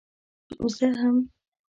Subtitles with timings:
[0.75, 1.17] زه هم.